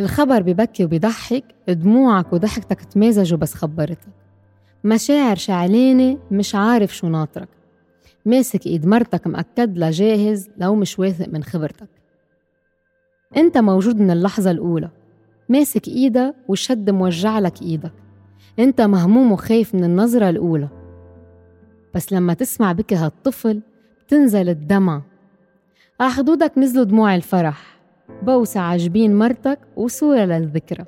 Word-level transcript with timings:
الخبر 0.00 0.42
ببكي 0.42 0.84
وبيضحك 0.84 1.44
دموعك 1.68 2.32
وضحكتك 2.32 2.82
تمازجوا 2.82 3.38
بس 3.38 3.54
خبرتك. 3.54 4.08
مشاعر 4.84 5.36
شعلانة 5.36 6.18
مش 6.30 6.54
عارف 6.54 6.96
شو 6.96 7.08
ناطرك. 7.08 7.48
ماسك 8.26 8.66
إيد 8.66 8.86
مرتك 8.86 9.26
مأكد 9.26 9.78
لها 9.78 9.90
جاهز 9.90 10.50
لو 10.58 10.74
مش 10.74 10.98
واثق 10.98 11.28
من 11.28 11.44
خبرتك. 11.44 11.88
أنت 13.36 13.58
موجود 13.58 14.00
من 14.00 14.10
اللحظة 14.10 14.50
الأولى. 14.50 14.90
ماسك 15.48 15.88
ايدها 15.88 16.34
والشد 16.48 16.90
موجع 16.90 17.38
لك 17.38 17.62
إيدك. 17.62 17.92
أنت 18.58 18.80
مهموم 18.80 19.32
وخايف 19.32 19.74
من 19.74 19.84
النظرة 19.84 20.28
الأولى. 20.28 20.68
بس 21.94 22.12
لما 22.12 22.34
تسمع 22.34 22.72
بكي 22.72 22.94
هالطفل 22.94 23.60
بتنزل 24.06 24.48
الدمع. 24.48 25.02
على 26.00 26.10
خدودك 26.10 26.58
نزلوا 26.58 26.84
دموع 26.84 27.14
الفرح. 27.14 27.79
بوسة 28.22 28.60
عجبين 28.60 29.14
مرتك 29.18 29.58
وصورة 29.76 30.24
للذكرى. 30.24 30.84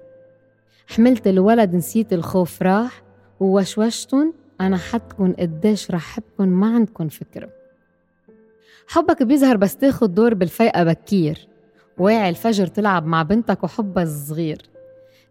حملت 0.86 1.26
الولد 1.26 1.74
نسيت 1.74 2.12
الخوف 2.12 2.62
راح 2.62 3.02
ووشوشتن 3.40 4.32
أنا 4.60 4.76
حدكن 4.76 5.32
قديش 5.32 5.90
رح 5.90 6.02
حبكن 6.02 6.48
ما 6.48 6.74
عندكن 6.74 7.08
فكرة. 7.08 7.48
حبك 8.86 9.22
بيظهر 9.22 9.56
بس 9.56 9.76
تاخد 9.76 10.14
دور 10.14 10.34
بالفيقة 10.34 10.84
بكير. 10.84 11.48
واعي 11.98 12.28
الفجر 12.28 12.66
تلعب 12.66 13.06
مع 13.06 13.22
بنتك 13.22 13.64
وحبها 13.64 14.02
الصغير. 14.02 14.62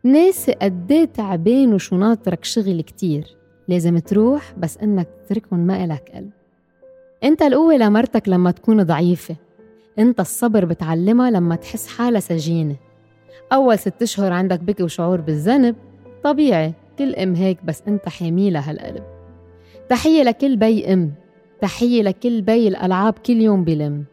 ناسي 0.03 0.51
قديه 0.51 1.05
تعبان 1.05 1.73
وشو 1.73 1.97
ناطرك 1.97 2.43
شغل 2.43 2.81
كتير. 2.81 3.37
لازم 3.67 3.97
تروح 3.99 4.53
بس 4.57 4.77
إنك 4.77 5.07
تتركهم 5.25 5.59
ما 5.59 5.83
إلك 5.83 6.11
قلب. 6.15 6.31
أنت 7.23 7.41
القوة 7.41 7.77
لمرتك 7.77 8.29
لما 8.29 8.51
تكون 8.51 8.83
ضعيفة. 8.83 9.35
انت 9.99 10.19
الصبر 10.19 10.65
بتعلمها 10.65 11.31
لما 11.31 11.55
تحس 11.55 11.87
حالها 11.87 12.19
سجينة. 12.19 12.75
أول 13.53 13.79
ست 13.79 14.01
أشهر 14.01 14.33
عندك 14.33 14.59
بكي 14.59 14.83
وشعور 14.83 15.21
بالذنب 15.21 15.75
طبيعي 16.23 16.73
كل 16.99 17.15
أم 17.15 17.35
هيك 17.35 17.65
بس 17.65 17.83
انت 17.87 18.09
حاميلها 18.09 18.69
هالقلب 18.69 19.03
تحية 19.89 20.23
لكل 20.23 20.55
بي 20.57 20.93
أم 20.93 21.11
تحية 21.61 22.03
لكل 22.03 22.41
بي 22.41 22.67
الألعاب 22.67 23.13
كل 23.13 23.41
يوم 23.41 23.63
بلم. 23.63 24.03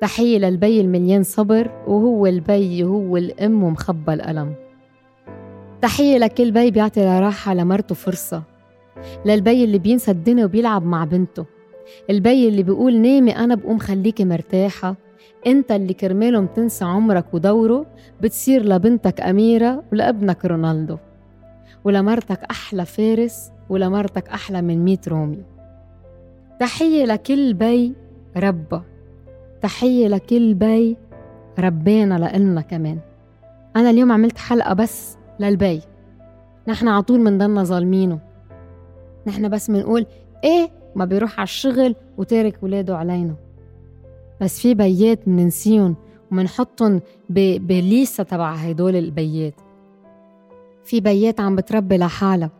تحية 0.00 0.38
للبي 0.38 0.80
المليان 0.80 1.22
صبر 1.22 1.70
وهو 1.86 2.26
البي 2.26 2.84
وهو 2.84 3.16
الأم 3.16 3.62
ومخبى 3.62 4.14
الألم. 4.14 4.54
تحية 5.82 6.18
لكل 6.18 6.50
بي 6.50 6.70
بيعطي 6.70 7.00
لراحة 7.00 7.54
لمرته 7.54 7.94
فرصة. 7.94 8.42
للبي 9.26 9.64
اللي 9.64 9.78
بينسى 9.78 10.10
الدنيا 10.10 10.44
وبيلعب 10.44 10.84
مع 10.86 11.04
بنته. 11.04 11.44
البي 12.10 12.48
اللي 12.48 12.62
بيقول 12.62 12.96
نامي 13.00 13.36
أنا 13.36 13.54
بقوم 13.54 13.78
خليكي 13.78 14.24
مرتاحة. 14.24 14.96
انت 15.46 15.72
اللي 15.72 15.94
كرمالهم 15.94 16.46
تنسى 16.46 16.84
عمرك 16.84 17.34
ودوره 17.34 17.86
بتصير 18.20 18.62
لبنتك 18.62 19.20
أميرة 19.20 19.82
ولأبنك 19.92 20.44
رونالدو. 20.44 20.96
ولمرتك 21.84 22.44
أحلى 22.50 22.84
فارس 22.84 23.52
ولمرتك 23.68 24.28
أحلى 24.28 24.62
من 24.62 24.84
ميت 24.84 25.08
روميو. 25.08 25.42
تحية 26.60 27.04
لكل 27.04 27.54
بي 27.54 27.94
ربى 28.36 28.80
تحية 29.62 30.08
لكل 30.08 30.54
بي 30.54 30.96
ربينا 31.58 32.18
لإلنا 32.18 32.60
كمان. 32.60 32.98
أنا 33.76 33.90
اليوم 33.90 34.12
عملت 34.12 34.38
حلقة 34.38 34.74
بس 34.74 35.16
للبي. 35.40 35.80
نحن 36.68 36.88
على 36.88 37.02
طول 37.02 37.20
منضلنا 37.20 37.64
ظالمينه. 37.64 38.18
نحن 39.26 39.48
بس 39.48 39.70
منقول 39.70 40.06
إيه 40.44 40.68
ما 40.96 41.04
بيروح 41.04 41.40
على 41.40 41.44
الشغل 41.44 41.94
وتارك 42.16 42.62
ولاده 42.62 42.96
علينا. 42.96 43.34
بس 44.40 44.60
في 44.60 44.74
بيات 44.74 45.28
مننسيهم 45.28 45.96
ومنحطهم 46.32 47.00
بليسة 47.30 48.22
تبع 48.22 48.54
هدول 48.54 48.96
البيات. 48.96 49.54
في 50.84 51.00
بيات 51.00 51.40
عم 51.40 51.56
بتربي 51.56 51.96
لحالها. 51.96 52.50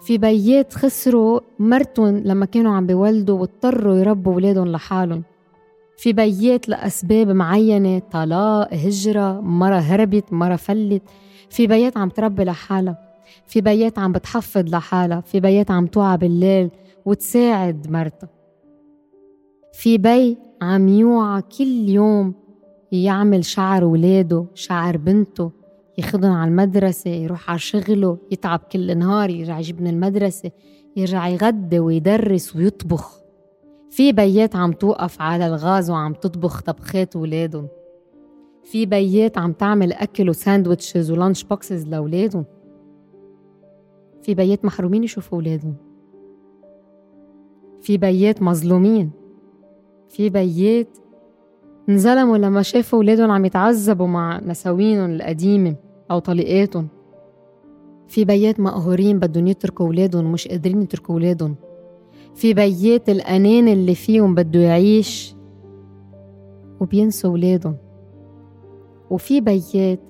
في 0.00 0.18
بيات 0.18 0.74
خسروا 0.74 1.40
مرتهم 1.58 2.16
لما 2.16 2.46
كانوا 2.46 2.72
عم 2.72 2.86
بيولدوا 2.86 3.38
واضطروا 3.38 3.96
يربوا 3.96 4.34
ولادهم 4.34 4.68
لحالهم. 4.68 5.22
في 5.96 6.12
بيات 6.12 6.68
لأسباب 6.68 7.28
معينة 7.28 7.98
طلاق 7.98 8.74
هجرة 8.74 9.40
مرة 9.40 9.76
هربت 9.76 10.32
مرة 10.32 10.56
فلت. 10.56 11.02
في 11.50 11.66
بيات 11.66 11.96
عم 11.96 12.08
تربي 12.08 12.44
لحالها. 12.44 12.98
في 13.46 13.60
بيات 13.60 13.98
عم 13.98 14.12
بتحفظ 14.12 14.68
لحالها. 14.68 15.20
في 15.20 15.40
بيات 15.40 15.70
عم 15.70 15.86
توعى 15.86 16.16
بالليل 16.16 16.70
وتساعد 17.04 17.90
مرتها. 17.90 18.28
في 19.72 19.98
بي 19.98 20.38
عم 20.62 20.88
يوعى 20.88 21.42
كل 21.42 21.88
يوم 21.88 22.34
يعمل 22.92 23.44
شعر 23.44 23.84
ولاده 23.84 24.46
شعر 24.54 24.96
بنته 24.96 25.50
ياخدهم 25.98 26.32
على 26.32 26.50
المدرسة 26.50 27.10
يروح 27.10 27.50
على 27.50 27.58
شغله 27.58 28.18
يتعب 28.30 28.60
كل 28.72 28.98
نهار 28.98 29.30
يرجع 29.30 29.58
يجيب 29.58 29.80
من 29.80 29.86
المدرسة 29.86 30.50
يرجع 30.96 31.28
يغدي 31.28 31.78
ويدرس 31.78 32.56
ويطبخ. 32.56 33.20
في 33.90 34.12
بيات 34.12 34.56
عم 34.56 34.72
توقف 34.72 35.20
على 35.20 35.46
الغاز 35.46 35.90
وعم 35.90 36.12
تطبخ 36.12 36.60
طبخات 36.60 37.16
ولادهم. 37.16 37.68
في 38.64 38.86
بيات 38.86 39.38
عم 39.38 39.52
تعمل 39.52 39.92
أكل 39.92 40.30
و 40.30 40.37
sandwiches 40.37 41.10
و 41.10 41.16
lunch 41.16 41.44
boxes 41.44 41.86
لأولادهم. 41.86 42.44
في 44.22 44.34
بيات 44.34 44.64
محرومين 44.64 45.04
يشوفوا 45.04 45.38
أولادهم. 45.38 45.74
في 47.82 47.98
بيات 47.98 48.42
مظلومين. 48.42 49.19
في 50.10 50.28
بيات 50.28 50.98
انظلموا 51.88 52.38
لما 52.38 52.62
شافوا 52.62 52.98
أولادهم 52.98 53.30
عم 53.30 53.44
يتعذبوا 53.44 54.06
مع 54.06 54.40
نساوينهم 54.46 55.10
القديمة 55.10 55.74
أو 56.10 56.18
طليقاتهم. 56.18 56.88
في 58.08 58.24
بيات 58.24 58.60
مقهورين 58.60 59.18
بدهم 59.18 59.46
يتركوا 59.46 59.86
أولادهم 59.86 60.32
مش 60.32 60.48
قادرين 60.48 60.82
يتركوا 60.82 61.14
أولادهم 61.14 61.56
في 62.34 62.54
بيات 62.54 63.08
الإنسان 63.08 63.68
اللي 63.68 63.94
فيهم 63.94 64.34
بده 64.34 64.60
يعيش 64.60 65.34
وبينسوا 66.80 67.30
ولادهم. 67.30 67.76
وفي 69.10 69.40
بيات 69.40 70.00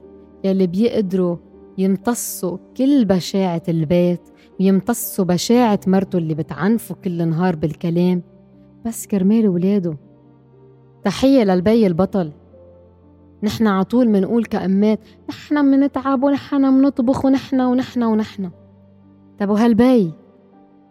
يلي 0.44 0.66
بيقدروا 0.66 1.36
يمتصوا 1.78 2.58
كل 2.76 3.04
بشاعة 3.04 3.62
البيت 3.68 4.20
ويمتصوا 4.60 5.24
بشاعة 5.24 5.80
مرته 5.86 6.16
اللي 6.18 6.34
بتعنفه 6.34 6.94
كل 6.94 7.28
نهار 7.28 7.56
بالكلام. 7.56 8.22
بس 8.86 9.06
كرمال 9.06 9.48
ولاده. 9.48 9.96
تحية 11.04 11.44
للبي 11.44 11.86
البطل. 11.86 12.32
نحن 13.42 13.66
عطول 13.66 14.08
منقول 14.08 14.44
كأمات 14.44 15.00
نحن 15.28 15.64
منتعب 15.64 16.22
ونحن 16.22 16.62
منطبخ 16.62 17.24
ونحن 17.24 17.60
ونحن 17.60 18.02
ونحن. 18.02 18.50
طب 19.38 19.48
وهالبي؟ 19.48 20.12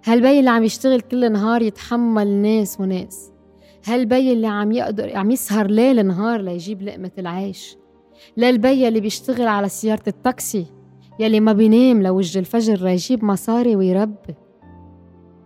هالبي 0.06 0.40
اللي 0.40 0.50
عم 0.50 0.64
يشتغل 0.64 1.02
كل 1.02 1.32
نهار 1.32 1.62
يتحمل 1.62 2.28
ناس 2.28 2.82
وناس. 2.82 3.32
هالبي 3.86 4.34
اللي 4.34 4.48
عم 4.48 4.72
يقدر 4.72 5.18
عم 5.18 5.32
يسهر 5.32 5.68
ليل 5.68 6.06
نهار 6.06 6.42
ليجيب 6.42 6.82
لقمة 6.82 7.12
العيش. 7.18 7.78
للبي 8.38 8.88
اللي 8.88 9.00
بيشتغل 9.00 9.48
على 9.48 9.70
سيارة 9.70 10.04
التاكسي 10.08 10.66
يلي 11.20 11.40
ما 11.40 11.54
بينام 11.54 12.02
لوجه 12.02 12.40
الفجر 12.40 12.84
ليجيب 12.84 13.26
مصاري 13.26 13.76
ويربي. 13.76 14.36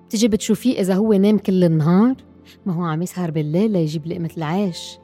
بتجي 0.05 0.27
بتشوفيه 0.27 0.79
إذا 0.79 0.93
هو 0.93 1.13
نام 1.13 1.37
كل 1.37 1.63
النهار؟ 1.63 2.15
ما 2.65 2.73
هو 2.73 2.83
عم 2.83 3.01
يسهر 3.01 3.31
بالليل 3.31 3.71
ليجيب 3.71 4.07
لقمة 4.07 4.29
العيش. 4.37 4.97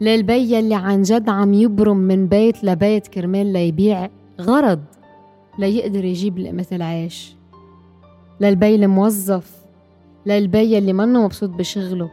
للبي 0.00 0.54
يلي 0.54 0.74
عن 0.74 1.02
جد 1.02 1.28
عم 1.28 1.54
يبرم 1.54 1.96
من 1.96 2.26
بيت 2.26 2.64
لبيت 2.64 3.06
كرمال 3.06 3.52
ليبيع 3.52 4.08
غرض 4.40 4.80
ليقدر 5.58 6.04
يجيب 6.04 6.38
لقمة 6.38 6.66
العيش. 6.72 7.36
للبي 8.40 8.74
الموظف 8.74 9.60
للبي 10.26 10.78
اللي 10.78 10.92
منه 10.92 11.24
مبسوط 11.24 11.50
بشغله. 11.50 12.10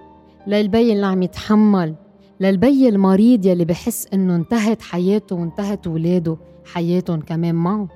للبي 0.47 0.93
اللي 0.93 1.05
عم 1.05 1.23
يتحمل. 1.23 1.95
للبي 2.39 2.89
المريض 2.89 3.45
يلي 3.45 3.65
بحس 3.65 4.07
إنه 4.13 4.35
انتهت 4.35 4.81
حياته 4.81 5.35
وانتهت 5.35 5.87
ولاده 5.87 6.37
حياتهم 6.65 7.21
كمان 7.21 7.55
معه. 7.55 7.87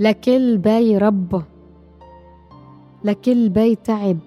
لكل 0.00 0.58
بي 0.58 0.98
ربى 0.98 1.42
لكل 3.04 3.48
بي 3.48 3.74
تعب. 3.74 4.18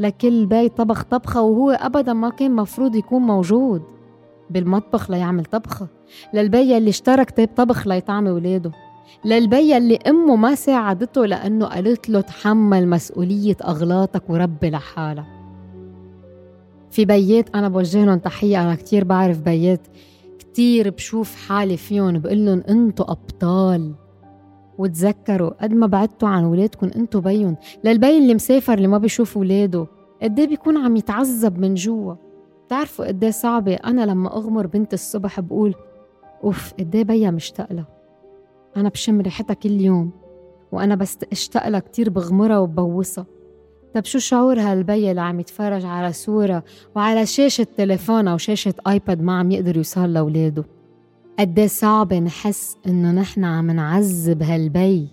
لكل 0.00 0.46
بي 0.46 0.68
طبخ 0.68 1.02
طبخة 1.02 1.42
وهو 1.42 1.70
أبدا 1.70 2.12
ما 2.12 2.30
كان 2.30 2.56
مفروض 2.56 2.96
يكون 2.96 3.22
موجود. 3.22 3.82
بالمطبخ 4.50 5.10
ليعمل 5.10 5.44
طبخة. 5.44 5.88
للبي 6.34 6.76
اللي 6.78 6.90
اشترى 6.90 7.24
كتاب 7.24 7.48
طبخ 7.56 7.86
ليطعمي 7.86 8.30
ولاده 8.30 8.72
للبي 9.24 9.76
اللي 9.76 9.96
أمه 9.96 10.36
ما 10.36 10.54
ساعدته 10.54 11.26
لأنه 11.26 11.66
قالت 11.66 12.08
له 12.08 12.20
تحمل 12.20 12.88
مسؤولية 12.88 13.56
أغلاطك 13.64 14.30
وربي 14.30 14.70
لحالك. 14.70 15.24
في 16.90 17.04
بيات 17.04 17.56
أنا 17.56 17.68
بوجه 17.68 18.04
لهم 18.04 18.18
تحية 18.18 18.62
أنا 18.62 18.74
كتير 18.74 19.04
بعرف 19.04 19.40
بيات. 19.40 19.86
كتير 20.38 20.90
بشوف 20.90 21.48
حالي 21.48 21.76
فيهم 21.76 22.18
بقول 22.18 22.46
لهم 22.46 22.62
أنتوا 22.68 23.10
أبطال. 23.10 23.92
وتذكروا 24.78 25.50
قد 25.62 25.72
ما 25.74 25.86
بعدتوا 25.86 26.28
عن 26.28 26.44
ولادكم 26.44 26.90
أنتوا 26.96 27.20
بيهم 27.20 27.56
للبي 27.84 28.18
اللي 28.18 28.34
مسافر 28.34 28.74
اللي 28.74 28.88
ما 28.88 28.98
بيشوف 28.98 29.36
ولاده 29.36 29.86
قد 30.22 30.40
بيكون 30.40 30.76
عم 30.76 30.96
يتعذب 30.96 31.58
من 31.58 31.74
جوا؟ 31.74 32.14
بتعرفوا 32.66 33.06
قد 33.06 33.24
صعبة؟ 33.24 33.74
أنا 33.74 34.06
لما 34.06 34.36
أغمر 34.36 34.66
بنت 34.66 34.94
الصبح 34.94 35.40
بقول 35.40 35.74
أوف 36.44 36.74
قديه 36.78 37.02
بيا 37.02 37.30
مشتاق 37.30 37.72
لها 37.72 37.86
أنا 38.76 38.88
بشم 38.88 39.20
ريحتها 39.20 39.54
كل 39.54 39.80
يوم 39.80 40.10
وأنا 40.72 40.94
بس 40.94 41.18
اشتاق 41.32 41.68
لها 41.68 41.80
كتير 41.80 42.10
بغمرها 42.10 42.58
وببوسها. 42.58 43.26
طب 43.94 44.04
شو 44.04 44.18
شعور 44.18 44.60
هالبي 44.60 45.10
اللي 45.10 45.20
عم 45.20 45.40
يتفرج 45.40 45.84
على 45.84 46.12
صورة 46.12 46.64
وعلى 46.96 47.26
شاشة 47.26 47.66
تليفون 47.76 48.28
أو 48.28 48.36
شاشة 48.36 48.74
iPad 48.88 49.22
ما 49.22 49.38
عم 49.38 49.50
يقدر 49.50 49.76
يوصل 49.76 50.12
لأولاده؟ 50.12 50.64
قد 51.38 51.60
صعب 51.60 52.14
نحس 52.14 52.76
إنه 52.86 53.12
نحن 53.12 53.44
عم 53.44 53.70
نعذب 53.70 54.42
هالبي. 54.42 55.08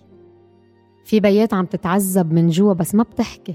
في 1.04 1.20
بيات 1.20 1.54
عم 1.54 1.66
تتعذب 1.66 2.32
من 2.32 2.48
جوا 2.48 2.72
بس 2.72 2.94
ما 2.94 3.02
بتحكي. 3.02 3.54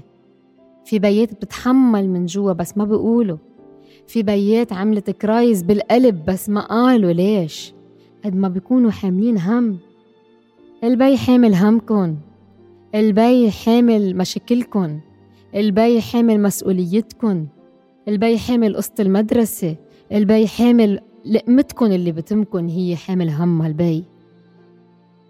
في 0.84 0.98
بيات 0.98 1.34
بتتحمل 1.34 2.08
من 2.08 2.26
جوا 2.26 2.52
بس 2.52 2.78
ما 2.78 2.84
بيقولوا. 2.84 3.36
في 4.06 4.22
بيات 4.22 4.72
عملت 4.72 5.10
crise 5.10 5.62
بالقلب 5.62 6.24
بس 6.24 6.48
ما 6.48 6.60
قالوا 6.60 7.12
ليش. 7.12 7.74
قد 8.24 8.36
ما 8.36 8.48
بيكونوا 8.48 8.90
حاملين 8.90 9.38
هم. 9.38 9.78
البي 10.84 11.16
حامل 11.16 11.54
همكن. 11.54 12.16
البي 12.94 13.50
حامل 13.50 14.16
مشاكلكن. 14.16 15.00
البي 15.54 16.00
حامل 16.00 16.42
مسؤوليتكن. 16.42 17.46
البي 18.08 18.38
حامل 18.38 18.76
قصة 18.76 18.94
المدرسة. 19.00 19.76
البي 20.12 20.48
حامل 20.48 21.00
لقمتكن 21.26 21.92
اللي 21.92 22.12
بتمكن 22.12 22.68
هي 22.68 22.96
حامل 22.96 23.30
هم 23.30 23.62
البي 23.62 24.04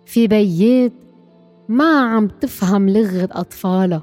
في 0.06 0.26
بيات 0.26 0.92
ما 1.68 2.00
عم 2.00 2.28
تفهم 2.28 2.88
لغة 2.88 3.28
أطفالها. 3.32 4.02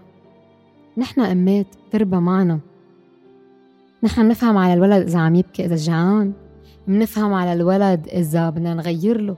نحن 0.98 1.22
أمات 1.22 1.68
تربى 1.92 2.18
معنا. 2.18 2.60
نحن 4.04 4.24
بنفهم 4.24 4.58
على 4.58 4.74
الولد 4.74 5.08
إذا 5.08 5.20
عم 5.20 5.36
يبكي 5.36 5.66
إذا 5.66 5.76
جعان. 5.76 6.34
بنفهم 6.88 7.34
على 7.34 7.54
الولد 7.54 8.08
إذا 8.08 8.50
بدنا 8.50 8.74
نغير 8.74 9.22
له. 9.22 9.36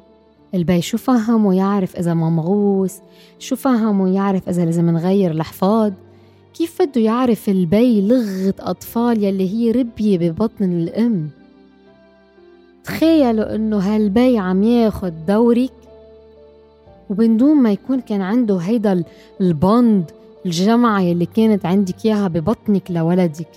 البي 0.55 0.81
شو 0.81 0.97
فهم 0.97 1.45
ويعرف 1.45 1.95
إذا 1.95 2.13
ممغوس 2.13 2.99
شو 3.39 3.55
فهم 3.55 4.01
ويعرف 4.01 4.49
إذا 4.49 4.65
لازم 4.65 4.89
نغير 4.89 5.31
الحفاض 5.31 5.93
كيف 6.53 6.81
بده 6.81 7.01
يعرف 7.01 7.49
البي 7.49 8.07
لغة 8.07 8.55
أطفال 8.59 9.23
يلي 9.23 9.49
هي 9.49 9.71
ربية 9.71 10.17
ببطن 10.17 10.63
الأم؟ 10.63 11.29
تخيلوا 12.83 13.55
إنه 13.55 13.77
هالبي 13.77 14.37
عم 14.37 14.63
ياخد 14.63 15.25
دورك؟ 15.25 15.71
ومن 17.09 17.37
دون 17.37 17.57
ما 17.57 17.71
يكون 17.71 18.01
كان 18.01 18.21
عنده 18.21 18.57
هيدا 18.57 19.03
ال 19.41 19.55
bond 19.55 20.11
الجمعة 20.45 21.01
يلي 21.01 21.25
كانت 21.25 21.65
عندك 21.65 22.05
إياها 22.05 22.27
ببطنك 22.27 22.91
لولدك. 22.91 23.47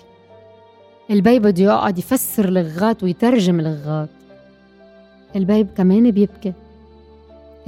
البي 1.10 1.38
بده 1.38 1.64
يقعد 1.64 1.98
يفسر 1.98 2.50
لغات 2.50 3.02
ويترجم 3.02 3.60
لغات 3.60 4.08
البي 5.36 5.64
كمان 5.64 6.10
بيبكي. 6.10 6.52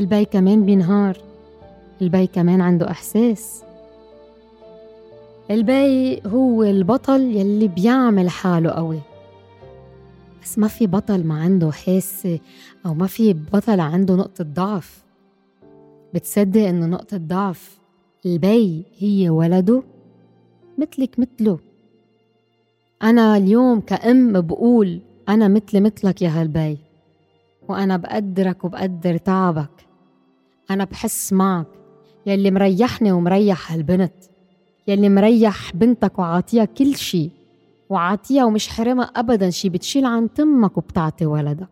البي 0.01 0.25
كمان 0.25 0.65
بينهار. 0.65 1.19
البي 2.03 2.27
كمان 2.27 2.61
عنده 2.61 2.91
إحساس. 2.91 3.63
البي 5.51 6.21
هو 6.27 6.63
البطل 6.63 7.21
يلي 7.21 7.69
بيعمل 7.69 8.31
حاله 8.31 8.71
قوي. 8.71 9.01
بس 10.49 10.59
ما 10.59 10.69
في 10.69 10.87
بطل 10.87 11.25
ما 11.27 11.43
عنده 11.43 11.71
حاسة 11.71 12.39
أو 12.87 12.95
ما 12.95 13.07
في 13.07 13.33
بطل 13.33 13.81
عنده 13.81 14.15
نقطة 14.15 14.45
ضعف. 14.45 15.05
بتصدق 16.15 16.61
إنه 16.61 16.87
نقطة 16.87 17.17
ضعف 17.17 17.79
البي 18.27 18.85
هي 18.99 19.31
ولده 19.31 19.83
مثلك 20.79 21.19
مثله. 21.19 21.59
أنا 23.03 23.37
اليوم 23.37 23.81
كأم 23.81 24.41
بقول 24.41 25.01
أنا 25.29 25.49
مثلي 25.49 25.81
مثلك 25.81 26.23
يا 26.23 26.29
هالبي 26.29 26.79
وأنا 27.69 27.97
بقدرك 27.97 28.65
وبقدر 28.65 29.17
تعبك. 29.17 29.87
أنا 30.71 30.85
بحس 30.85 31.33
معك 31.33 31.67
يلي 32.27 32.51
مريحني 32.51 33.13
ومريح 33.13 33.73
هالبنت 33.73 34.15
يلي 34.87 35.09
مريح 35.09 35.77
بنتك 35.77 36.19
وعاطيها 36.19 36.65
كل 36.65 36.97
شي. 36.97 37.38
وعاطيها 37.91 38.45
ومش 38.45 38.69
حرمها 38.69 39.05
أبدا. 39.05 39.51
شي 39.51 39.69
بتشيل 39.69 40.05
عن 40.05 40.33
تمك 40.33 40.79
وبتعطي 40.79 41.27
ولدك. 41.27 41.69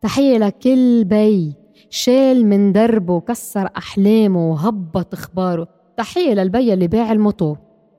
تحية 0.00 0.38
لكل 0.38 1.04
بي 1.04 1.54
شال 1.90 2.46
من 2.46 2.72
دربه 2.72 3.14
وكسر 3.14 3.68
أحلامه 3.76 4.50
وهبط 4.50 5.14
أخباره. 5.14 5.68
تحية 5.96 6.34
للبي 6.34 6.72
اللي 6.72 6.88
باع 6.88 7.12
المطو 7.12 7.56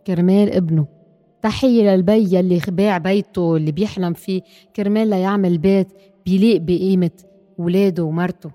كرمال 0.07 0.51
ابنه. 0.53 0.85
تحية 1.41 1.95
للبي 1.95 2.39
اللي 2.39 2.61
باع 2.67 2.97
بيته 2.97 3.55
اللي 3.55 3.71
بيحلم 3.71 4.13
فيه. 4.13 4.41
كرمال 4.75 5.09
ليعمل 5.09 5.57
بيت 5.57 5.87
بيليق 6.25 6.61
بقيمة 6.61 7.11
ولاده 7.57 8.03
ومرته. 8.03 8.51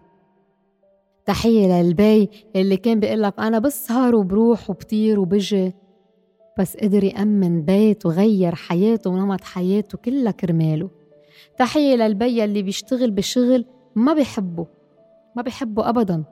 تحية 1.27 1.83
للبي 1.83 2.31
اللي 2.57 2.77
كان 2.77 3.01
بيقول 3.01 3.23
لك 3.23 3.41
أنا 3.41 3.59
بسهر 3.59 4.15
وبروح 4.17 4.71
وبطير 4.71 5.21
وبجي. 5.21 5.75
بس 6.59 6.77
قدر 6.77 7.05
يأمن 7.05 7.63
بيت 7.63 8.07
وغير 8.07 8.55
حياته 8.55 9.11
ونمط 9.11 9.45
حياته 9.45 9.99
كلها 9.99 10.33
كرماله. 10.33 10.91
تحية 11.59 11.97
للبي 11.97 12.45
اللي 12.45 12.63
بيشتغل 12.63 13.11
بشغل 13.11 13.65
ما 13.95 14.15
بيحبه 14.15 14.67
ما 15.37 15.43
بيحبه 15.43 15.89
أبدا 15.89 16.25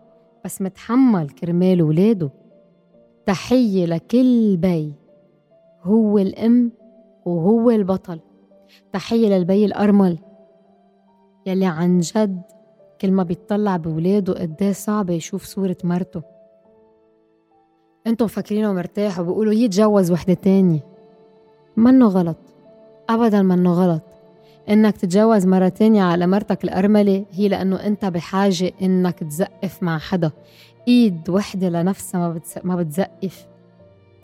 بس 0.44 0.62
متحمل 0.62 1.31
كرمال 1.31 1.82
ولاده. 1.82 2.31
تحية 3.26 3.87
لكل 3.87 4.56
بي 4.56 4.93
هو 5.82 6.19
الأم 6.19 6.73
وهو 7.26 7.70
البطل. 7.70 8.20
تحية 8.93 9.28
للبي 9.28 9.64
الأرمل 9.64 10.19
يلي 11.46 11.67
عن 11.67 12.00
جد 12.00 12.43
كل 13.00 13.11
ما 13.11 13.23
بيطلع 13.23 13.76
بولاده 13.76 14.32
قديه 14.32 14.73
صعب 14.73 15.11
يشوف 15.11 15.44
صورة 15.44 15.76
مرته. 15.84 16.35
أنتم 18.06 18.24
مفكرينه 18.24 18.72
مرتاح 18.72 19.20
وبيقولوا 19.20 19.52
يتجوز 19.52 20.10
وحدة 20.10 20.34
تانية. 20.34 20.80
منه 21.76 22.06
غلط. 22.06 22.36
أبدا 23.10 23.42
منه 23.42 23.72
غلط. 23.72 24.02
إنك 24.68 24.96
تتجوز 24.96 25.46
مرة 25.46 25.68
تانية 25.68 26.02
على 26.02 26.26
مرتك 26.26 26.64
الأرملة 26.64 27.24
هي 27.32 27.48
لأنه 27.48 27.86
أنت 27.86 28.04
بحاجة 28.04 28.72
إنك 28.82 29.18
تزقف 29.18 29.82
مع 29.82 29.98
حدا. 29.98 30.30
إيد 30.88 31.30
وحدة 31.30 31.68
لنفسها 31.68 32.28
ما. 32.28 32.40
ما 32.64 32.76
بتزقف. 32.76 33.46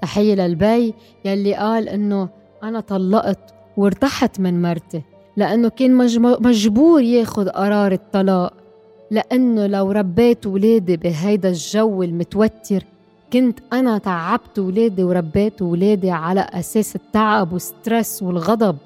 تحية 0.02 0.34
للبي 0.34 0.94
يلي 1.25 1.55
قال 1.55 1.88
إنه 1.88 2.29
أنا 2.62 2.81
طلقت 2.81 3.55
وارتحت 3.76 4.40
من 4.40 4.62
مرتي 4.62 5.02
لأنه 5.37 5.69
كان 5.69 5.94
مجبور 6.40 7.03
ياخد 7.03 7.48
قرار 7.48 7.93
الطلاق. 7.93 8.53
لأنه 9.10 9.67
لو 9.67 9.91
ربيت 9.91 10.46
ولادي 10.46 10.96
بهيدا 10.96 11.48
الجو 11.48 12.03
المتوتر 12.03 12.84
كنت 13.32 13.58
أنا 13.72 13.98
تعبت 13.98 14.58
ولادي 14.58 15.05
وربيت 15.05 15.62
ولادي 15.62 16.10
على 16.10 16.41
أساس 16.41 16.96
التعب 16.96 17.53
والسترس 17.53 18.22
والغضب. 18.22 18.77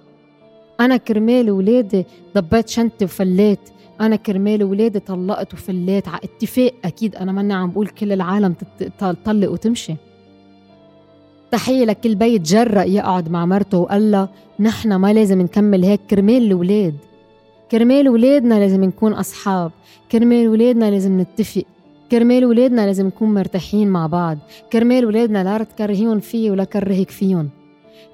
أنا 0.80 0.96
كرمال 0.96 1.50
ولادي 1.50 2.06
ضبيت 2.34 2.68
شنطتي 2.68 3.04
وفليت. 3.04 3.60
أنا 4.00 4.16
كرمال 4.16 4.64
ولادي 4.64 4.98
طلقت 4.98 5.54
وفليت. 5.54 6.08
على 6.08 6.20
اتفاق 6.24 6.72
أكيد 6.84 7.16
أنا 7.16 7.32
ماني 7.32 7.54
عم 7.54 7.70
بقول 7.70 7.88
كل 7.88 8.12
العالم 8.12 8.54
تطلق 8.98 9.50
وتمشي. 9.50 9.94
تحية 11.50 11.84
لكل 11.84 12.14
بيت 12.14 12.42
جرأ 12.42 12.82
يقعد 12.82 13.28
مع 13.28 13.46
مرته 13.46 13.78
وقال 13.78 14.10
لها 14.10 14.28
نحن 14.60 14.94
ما 14.94 15.12
لازم 15.12 15.42
نكمل 15.42 15.84
هيك. 15.84 16.00
كرمال 16.10 16.46
الولاد. 16.46 16.96
كرمال 17.70 18.08
ولادنا 18.08 18.54
لازم 18.54 18.84
نكون 18.84 19.12
أصحاب. 19.12 19.70
كرمال 20.12 20.48
ولادنا 20.48 20.90
لازم 20.90 21.20
نتفق. 21.20 21.64
كرمال 22.10 22.44
ولادنا 22.44 22.86
لازم 22.86 23.06
نكون 23.06 23.34
مرتاحين 23.34 23.88
مع 23.88 24.06
بعض. 24.06 24.38
كرمال 24.72 25.06
ولادنا 25.06 25.44
لا 25.44 25.64
تكرهيهم 25.64 26.20
فيي 26.20 26.50
ولا 26.50 26.64
كرهك 26.64 27.10
فيهم. 27.10 27.48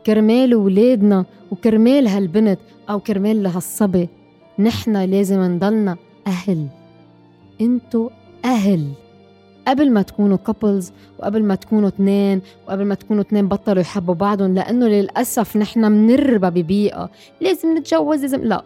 كرمال 0.07 0.55
ولادنا 0.55 1.25
وكرمال 1.51 2.09
هالبنت 2.09 2.59
أو 2.91 3.01
كرمال 3.01 3.43
لهالصبي. 3.43 4.09
نحن 4.59 4.97
لازم 4.97 5.41
نضلنا 5.41 5.97
أهل. 6.27 6.67
انتو 7.61 8.11
أهل. 8.45 8.89
قبل 9.69 9.91
ما 9.91 10.03
تكونوا 10.03 10.37
couples 10.37 10.93
وقبل 11.19 11.43
ما 11.43 11.55
تكونوا 11.55 11.89
اثنين 11.89 12.41
وقبل 12.67 12.85
ما 12.85 12.95
تكونوا 12.95 13.23
اثنين 13.23 13.49
بطلوا 13.49 13.81
يحبوا 13.81 14.15
بعضهم 14.15 14.55
لأنه 14.55 14.87
للأسف 14.87 15.57
نحن 15.57 15.93
منربى 15.93 16.63
ببيئة. 16.63 17.11
لازم 17.41 17.79
نتجوز 17.79 18.23
لازم 18.23 18.45
لا. 18.45 18.65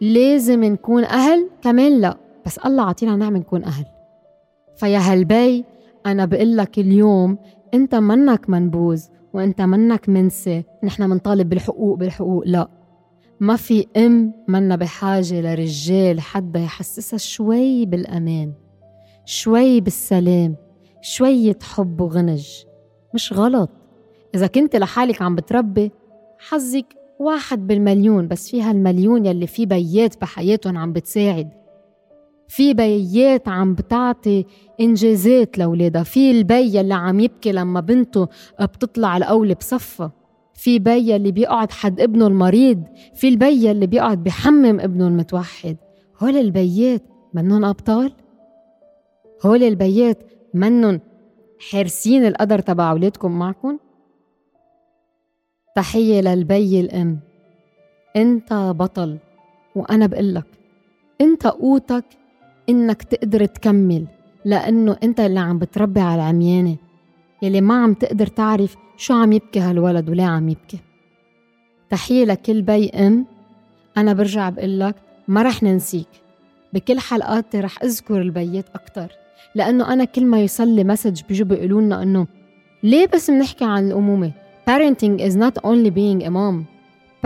لازم 0.00 0.64
نكون 0.64 1.04
أهل 1.04 1.48
كمان 1.62 2.00
لا. 2.00 2.16
بس 2.46 2.58
الله 2.58 2.82
عطينا 2.82 3.16
نعمة 3.16 3.38
نكون 3.38 3.64
أهل. 3.64 3.84
فيا 4.76 4.98
هالبي 4.98 5.64
أنا 6.06 6.24
بقول 6.24 6.56
لك 6.56 6.78
اليوم 6.78 7.38
أنت 7.74 7.94
منك 7.94 8.50
منبوذ 8.50 9.02
وأنت 9.32 9.60
منك 9.60 10.08
منسي 10.08 10.64
نحن 10.84 11.10
منطالب 11.10 11.48
بالحقوق 11.48 11.98
بالحقوق 11.98 12.42
لا. 12.46 12.68
ما 13.40 13.56
في 13.56 13.86
أم 13.96 14.32
منا 14.48 14.76
بحاجة 14.76 15.40
لرجال 15.40 16.20
حدا 16.20 16.60
يحسسها 16.60 17.16
شوي 17.16 17.86
بالأمان 17.86 18.52
شوي 19.24 19.80
بالسلام 19.80 20.56
شوية 21.00 21.58
حب 21.62 22.00
وغنج. 22.00 22.48
مش 23.14 23.32
غلط. 23.32 23.70
إذا 24.34 24.46
كنت 24.46 24.76
لحالك 24.76 25.22
عم 25.22 25.34
بتربي 25.34 25.92
حظك 26.38 26.86
واحد 27.20 27.66
بالمليون 27.66 28.28
بس 28.28 28.50
فيها 28.50 28.70
المليون 28.70 29.26
يلي 29.26 29.46
في 29.46 29.66
بيات 29.66 30.20
بحياتهم 30.20 30.78
عم 30.78 30.92
بتساعد. 30.92 31.50
في 32.56 32.74
بيات 32.74 33.48
عم 33.48 33.74
بتعطي 33.74 34.44
إنجازات 34.80 35.58
لأولادها. 35.58 36.02
في 36.02 36.30
البي 36.30 36.80
اللي 36.80 36.94
عم 36.94 37.20
يبكي 37.20 37.52
لما 37.52 37.80
بنته 37.80 38.28
بتطلع 38.60 39.16
الاولى 39.16 39.54
بصفها 39.54 40.12
في 40.54 40.78
بي 40.78 41.16
اللي 41.16 41.32
بيقعد 41.32 41.72
حد 41.72 42.00
ابنه 42.00 42.26
المريض. 42.26 42.82
في 43.14 43.28
البي 43.28 43.70
اللي 43.70 43.86
بيقعد 43.86 44.24
بحمم 44.24 44.80
ابنه 44.80 45.06
المتوحد. 45.06 45.76
هول 46.22 46.36
البيات 46.36 47.02
منن 47.34 47.64
أبطال؟ 47.64 48.12
هول 49.46 49.62
البيات 49.62 50.18
منن 50.54 51.00
حارسين 51.70 52.26
القدر 52.26 52.58
تبع 52.58 52.90
أولادكم 52.90 53.38
معكم؟ 53.38 53.78
تحية 55.76 56.20
للبي 56.20 56.80
الأم. 56.80 57.20
أنت 58.16 58.52
بطل 58.52 59.18
وأنا 59.76 60.06
بقلك. 60.06 60.46
أنت 61.20 61.46
قوتك 61.46 62.04
إنك 62.68 63.02
تقدر 63.02 63.44
تكمل 63.44 64.06
لأنه 64.44 64.96
أنت 65.02 65.20
اللي 65.20 65.40
عم 65.40 65.58
بتربي 65.58 66.00
على 66.00 66.14
العميانة. 66.14 66.76
يلي 67.42 67.60
ما 67.60 67.82
عم 67.82 67.94
تقدر 67.94 68.26
تعرف 68.26 68.76
شو 68.96 69.14
عم 69.14 69.32
يبكي 69.32 69.60
هالولد 69.60 70.10
وليه 70.10 70.24
عم 70.24 70.48
يبكي. 70.48 70.78
تحية 71.90 72.24
لكل 72.24 72.62
بي 72.62 72.90
أم. 72.90 73.26
أنا 73.96 74.12
برجع 74.12 74.50
بقلك 74.50 74.94
ما 75.28 75.42
رح 75.42 75.62
ننسيك. 75.62 76.08
بكل 76.72 76.98
حلقاتي 76.98 77.60
رح 77.60 77.82
أذكر 77.82 78.22
البيات 78.22 78.66
أكتر 78.74 79.12
لأنه 79.54 79.92
أنا 79.92 80.04
كل 80.04 80.26
ما 80.26 80.40
يوصل 80.40 80.68
لي 80.68 80.84
message 80.84 81.22
بيجوا 81.28 81.46
بيقولوا 81.46 81.80
لنا 81.80 82.02
إنه 82.02 82.26
ليه 82.82 83.06
بس 83.14 83.30
بنحكي 83.30 83.64
عن 83.64 83.86
الأمومة؟ 83.86 84.32
Parenting 84.70 85.20
is 85.20 85.36
not 85.36 85.56
only 85.64 85.90
being 85.90 86.26
a 86.26 86.30
mom. 86.30 86.64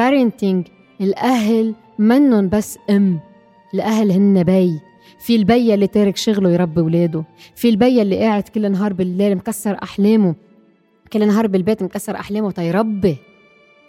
Parenting 0.00 0.70
الأهل 1.00 1.74
منن 1.98 2.48
بس 2.48 2.78
أم 2.90 3.20
الأهل 3.74 4.12
هن 4.12 4.42
بي. 4.42 4.80
في 5.20 5.36
البي 5.36 5.74
اللي 5.74 5.86
تارك 5.86 6.16
شغله 6.16 6.50
يربي 6.50 6.80
ولاده 6.80 7.24
في 7.56 7.68
البي 7.68 8.02
اللي 8.02 8.18
قاعد 8.18 8.42
كل 8.42 8.72
نهار 8.72 8.92
بالليل 8.92 9.36
مكسر 9.36 9.78
أحلامه 9.82 10.34
كل 11.12 11.26
نهار 11.26 11.46
بالبيت 11.46 11.82
مكسر 11.82 12.16
أحلامه 12.16 12.50
تيربي 12.50 13.16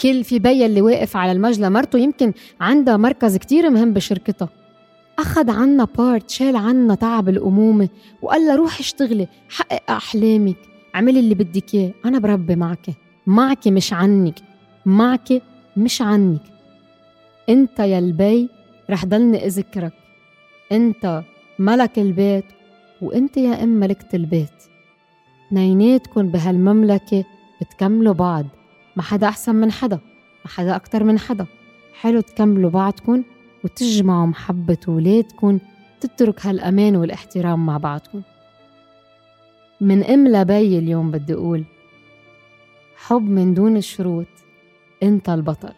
كل 0.02 0.24
في 0.24 0.40
بي 0.40 0.66
اللي 0.66 0.82
واقف 0.82 1.18
على 1.18 1.32
المجلة 1.32 1.70
مرته 1.70 2.00
يمكن 2.00 2.34
عندها 2.62 2.98
مركز 2.98 3.38
كتير 3.38 3.70
مهم 3.70 3.94
بشركتها 3.94 4.50
أخذ 5.20 5.50
عنا 5.50 5.88
part 5.98 6.30
شال 6.30 6.56
عنا 6.56 6.96
تعب 6.96 7.30
الأمومة 7.30 7.90
وقال 8.22 8.42
لها 8.42 8.56
روحي 8.56 8.80
اشتغلي 8.80 9.28
حقق 9.50 9.92
أحلامك. 9.92 10.56
اعملي 10.96 11.20
اللي 11.20 11.36
بدك 11.36 11.74
إياه 11.76 11.92
أنا 12.06 12.20
بربي 12.20 12.56
معك. 12.56 12.86
معك 13.28 13.68
مش 13.68 13.94
عنك. 13.94 14.36
معك 14.86 15.42
مش 15.78 16.02
عنك. 16.02 16.42
أنت 17.50 17.80
يا 17.80 18.00
البي 18.00 18.50
رح 18.90 19.06
ضلني 19.06 19.46
أذكرك. 19.46 19.94
أنت 20.72 21.24
ملك 21.60 22.00
البيت 22.00 22.46
وأنت 23.02 23.38
يا 23.38 23.64
ام 23.64 23.70
ملكة 23.70 24.16
البيت. 24.16 24.64
نيناتكن 25.52 26.30
بهالمملكة 26.30 27.26
بتكملوا 27.62 28.14
بعض. 28.14 28.46
ما 28.96 29.04
حدا 29.04 29.28
أحسن 29.28 29.56
من 29.56 29.72
حدا 29.72 30.00
ما 30.46 30.52
حدا 30.52 30.76
أكتر 30.76 31.04
من 31.04 31.20
حدا. 31.20 31.46
حلو 31.94 32.22
تكملوا 32.22 32.70
بعضكن 32.70 33.24
وتجمعوا 33.64 34.26
محبة 34.28 34.78
ولادكن 34.88 35.60
تترك 36.02 36.46
هالأمان 36.46 36.96
والاحترام 36.96 37.66
مع 37.66 37.78
بعضكم 37.78 38.22
من 39.82 40.04
أم 40.04 40.28
لبي 40.28 40.78
اليوم 40.80 41.12
بدي 41.12 41.34
أقول 41.34 41.64
حب 42.96 43.22
من 43.30 43.54
دون 43.54 43.82
شروط 43.82 44.28
أنت 45.04 45.30
البطل. 45.30 45.74